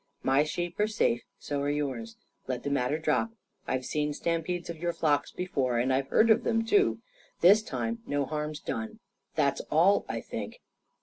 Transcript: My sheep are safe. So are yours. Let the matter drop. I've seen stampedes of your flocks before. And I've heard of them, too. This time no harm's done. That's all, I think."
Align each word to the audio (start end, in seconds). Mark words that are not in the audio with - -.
My 0.23 0.43
sheep 0.43 0.79
are 0.79 0.87
safe. 0.87 1.21
So 1.37 1.61
are 1.61 1.69
yours. 1.69 2.17
Let 2.47 2.63
the 2.63 2.71
matter 2.71 2.97
drop. 2.97 3.33
I've 3.67 3.85
seen 3.85 4.13
stampedes 4.15 4.67
of 4.67 4.79
your 4.79 4.93
flocks 4.93 5.31
before. 5.31 5.77
And 5.77 5.93
I've 5.93 6.07
heard 6.07 6.31
of 6.31 6.43
them, 6.43 6.65
too. 6.65 7.03
This 7.41 7.61
time 7.61 7.99
no 8.07 8.25
harm's 8.25 8.59
done. 8.59 8.97
That's 9.35 9.61
all, 9.69 10.07
I 10.09 10.19
think." 10.19 10.59